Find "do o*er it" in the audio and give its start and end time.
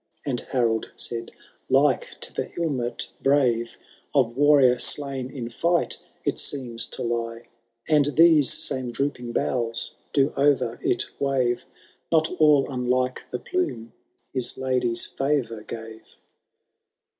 10.11-11.05